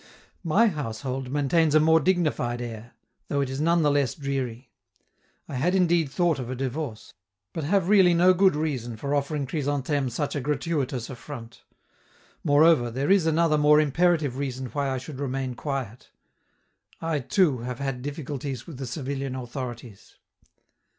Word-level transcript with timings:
My 0.43 0.65
household 0.65 1.29
maintains 1.29 1.75
a 1.75 1.79
more 1.79 1.99
dignified 1.99 2.59
air, 2.59 2.93
though 3.27 3.39
it 3.41 3.51
is 3.51 3.61
none 3.61 3.83
the 3.83 3.91
less 3.91 4.15
dreary. 4.15 4.71
I 5.47 5.53
had 5.57 5.75
indeed 5.75 6.09
thought 6.09 6.39
of 6.39 6.49
a 6.49 6.55
divorce, 6.55 7.13
but 7.53 7.65
have 7.65 7.87
really 7.87 8.15
no 8.15 8.33
good 8.33 8.55
reason 8.55 8.97
for 8.97 9.13
offering 9.13 9.45
Chrysantheme 9.45 10.09
such 10.09 10.35
a 10.35 10.41
gratuitous 10.41 11.07
affront; 11.11 11.61
moreover, 12.43 12.89
there 12.89 13.11
is 13.11 13.27
another 13.27 13.59
more 13.59 13.79
imperative 13.79 14.39
reason 14.39 14.65
why 14.69 14.89
I 14.89 14.97
should 14.97 15.19
remain 15.19 15.53
quiet: 15.53 16.09
I, 16.99 17.19
too, 17.19 17.59
have 17.59 17.77
had 17.77 18.01
difficulties 18.01 18.65
with 18.65 18.77
the 18.77 18.87
civilian 18.87 19.35
authorities. 19.35 20.15